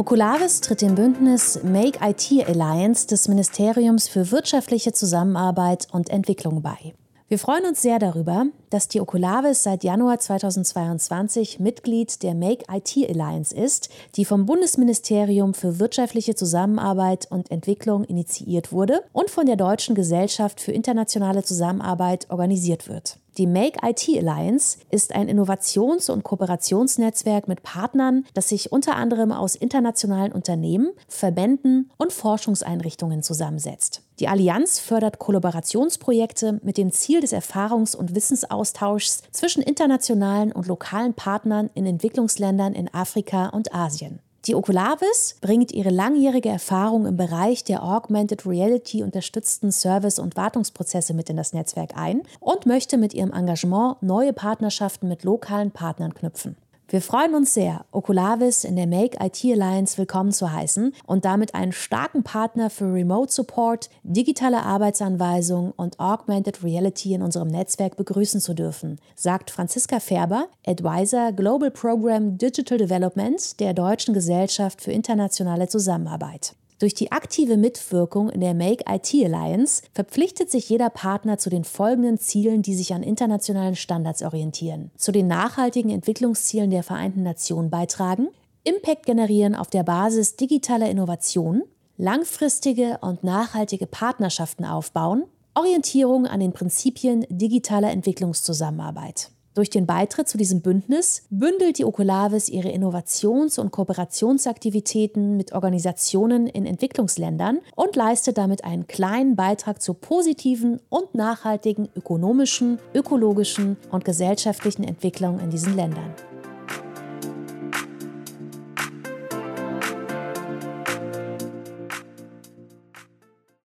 [0.00, 6.94] Oculavis tritt dem Bündnis Make IT Alliance des Ministeriums für wirtschaftliche Zusammenarbeit und Entwicklung bei.
[7.28, 12.96] Wir freuen uns sehr darüber, dass die Oculavis seit Januar 2022 Mitglied der Make IT
[13.10, 19.56] Alliance ist, die vom Bundesministerium für wirtschaftliche Zusammenarbeit und Entwicklung initiiert wurde und von der
[19.56, 23.18] Deutschen Gesellschaft für internationale Zusammenarbeit organisiert wird.
[23.38, 29.30] Die Make IT Alliance ist ein Innovations- und Kooperationsnetzwerk mit Partnern, das sich unter anderem
[29.30, 34.02] aus internationalen Unternehmen, Verbänden und Forschungseinrichtungen zusammensetzt.
[34.18, 41.14] Die Allianz fördert Kollaborationsprojekte mit dem Ziel des Erfahrungs- und Wissensaustauschs zwischen internationalen und lokalen
[41.14, 44.20] Partnern in Entwicklungsländern in Afrika und Asien.
[44.46, 51.12] Die Oculavis bringt ihre langjährige Erfahrung im Bereich der Augmented Reality unterstützten Service- und Wartungsprozesse
[51.12, 56.14] mit in das Netzwerk ein und möchte mit ihrem Engagement neue Partnerschaften mit lokalen Partnern
[56.14, 56.56] knüpfen.
[56.90, 61.54] Wir freuen uns sehr, Oculavis in der Make IT Alliance willkommen zu heißen und damit
[61.54, 68.40] einen starken Partner für Remote Support, digitale Arbeitsanweisungen und Augmented Reality in unserem Netzwerk begrüßen
[68.40, 75.68] zu dürfen, sagt Franziska Färber, Advisor Global Program Digital Development der Deutschen Gesellschaft für internationale
[75.68, 76.56] Zusammenarbeit.
[76.80, 81.64] Durch die aktive Mitwirkung in der Make IT Alliance verpflichtet sich jeder Partner zu den
[81.64, 84.90] folgenden Zielen, die sich an internationalen Standards orientieren.
[84.96, 88.28] Zu den nachhaltigen Entwicklungszielen der Vereinten Nationen beitragen,
[88.64, 91.62] Impact generieren auf der Basis digitaler Innovation,
[91.98, 99.30] langfristige und nachhaltige Partnerschaften aufbauen, Orientierung an den Prinzipien digitaler Entwicklungszusammenarbeit.
[99.54, 106.46] Durch den Beitritt zu diesem Bündnis bündelt die Oculavis ihre Innovations- und Kooperationsaktivitäten mit Organisationen
[106.46, 114.04] in Entwicklungsländern und leistet damit einen kleinen Beitrag zur positiven und nachhaltigen ökonomischen, ökologischen und
[114.04, 116.14] gesellschaftlichen Entwicklung in diesen Ländern.